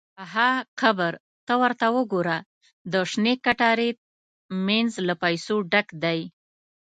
–ها 0.33 0.51
قبر! 0.81 1.13
ته 1.45 1.53
ورته 1.61 1.87
وګوره، 1.95 2.37
د 2.91 2.93
شنې 3.11 3.33
کتارې 3.45 3.89
مینځ 4.65 4.91
له 5.07 5.13
پیسو 5.23 5.55
ډک 5.71 5.87
دی. 6.03 6.19